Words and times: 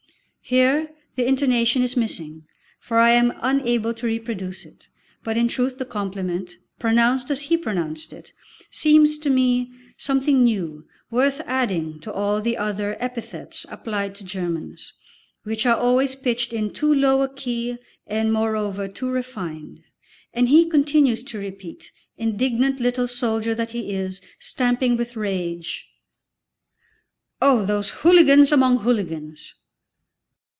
Here 0.43 0.89
the 1.15 1.25
intonation 1.25 1.81
is 1.81 1.95
missing, 1.95 2.43
for 2.77 2.99
I 2.99 3.11
am 3.11 3.31
unable 3.37 3.93
to 3.93 4.05
reproduce 4.05 4.65
it, 4.65 4.89
but 5.23 5.37
in 5.37 5.47
truth 5.47 5.77
the 5.77 5.85
compliment, 5.85 6.57
pronounced 6.77 7.31
as 7.31 7.41
he 7.43 7.55
pronounced 7.55 8.11
it, 8.11 8.33
seems 8.69 9.17
to 9.19 9.29
me 9.29 9.71
something 9.97 10.43
new, 10.43 10.85
worth 11.09 11.39
adding 11.45 12.01
to 12.01 12.11
all 12.11 12.41
the 12.41 12.57
other 12.57 12.97
epithets 12.99 13.65
applied 13.69 14.13
to 14.15 14.25
Germans, 14.25 14.91
which 15.43 15.65
are 15.65 15.77
always 15.77 16.15
pitched 16.15 16.51
in 16.51 16.73
too 16.73 16.93
low 16.93 17.21
a 17.21 17.33
key 17.33 17.77
and 18.05 18.33
moreover 18.33 18.89
too 18.89 19.09
refined; 19.09 19.79
and 20.33 20.49
he 20.49 20.65
continues 20.67 21.23
to 21.23 21.39
repeat, 21.39 21.93
indignant 22.17 22.81
little 22.81 23.07
soldier 23.07 23.55
that 23.55 23.71
he 23.71 23.93
is, 23.93 24.19
stamping 24.37 24.97
with 24.97 25.15
rage: 25.15 25.87
"Oh 27.41 27.63
those 27.63 27.91
hooligans 28.01 28.51
among 28.51 28.79
hooligans!" 28.79 29.53